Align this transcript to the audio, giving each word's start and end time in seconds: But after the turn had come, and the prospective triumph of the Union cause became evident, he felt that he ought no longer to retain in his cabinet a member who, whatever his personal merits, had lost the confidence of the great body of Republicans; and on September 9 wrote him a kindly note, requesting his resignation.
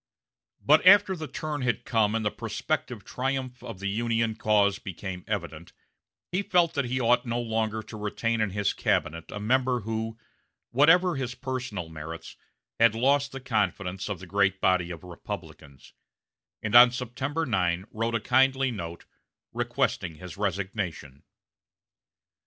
But 0.65 0.83
after 0.87 1.15
the 1.15 1.27
turn 1.27 1.61
had 1.61 1.85
come, 1.85 2.15
and 2.15 2.25
the 2.25 2.31
prospective 2.31 3.05
triumph 3.05 3.61
of 3.61 3.77
the 3.77 3.87
Union 3.87 4.33
cause 4.35 4.79
became 4.79 5.23
evident, 5.27 5.73
he 6.31 6.41
felt 6.41 6.73
that 6.73 6.85
he 6.85 6.99
ought 6.99 7.27
no 7.27 7.39
longer 7.39 7.83
to 7.83 7.97
retain 7.97 8.41
in 8.41 8.49
his 8.49 8.73
cabinet 8.73 9.29
a 9.29 9.39
member 9.39 9.81
who, 9.81 10.17
whatever 10.71 11.17
his 11.17 11.35
personal 11.35 11.87
merits, 11.87 12.35
had 12.79 12.95
lost 12.95 13.31
the 13.31 13.39
confidence 13.39 14.09
of 14.09 14.17
the 14.17 14.25
great 14.25 14.59
body 14.59 14.89
of 14.89 15.03
Republicans; 15.03 15.93
and 16.63 16.73
on 16.73 16.89
September 16.89 17.45
9 17.45 17.85
wrote 17.91 18.15
him 18.15 18.21
a 18.21 18.25
kindly 18.25 18.71
note, 18.71 19.05
requesting 19.53 20.15
his 20.15 20.35
resignation. 20.35 21.21